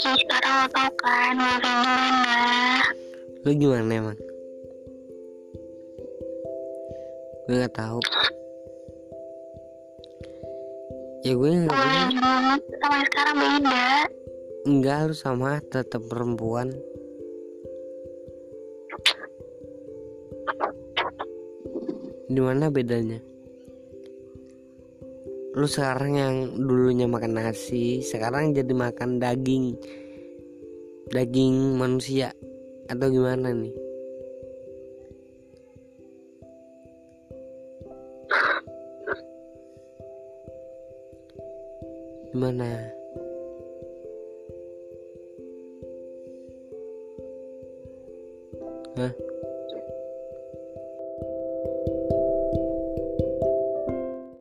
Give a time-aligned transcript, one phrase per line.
[0.00, 2.36] sekarang lo tau kan lo gimana
[3.44, 4.18] lu gimana emang
[7.50, 7.98] gue nggak tahu.
[11.26, 13.84] Ya gue nggak dulu sama sekarang beda.
[14.70, 16.70] Enggak lu sama tetap perempuan.
[22.30, 23.18] Di mana bedanya
[25.60, 29.76] lu sekarang yang dulunya makan nasi sekarang jadi makan daging.
[31.12, 32.32] Daging manusia.
[32.88, 33.74] Atau gimana nih?
[42.32, 42.68] Gimana?
[48.96, 49.12] Hah?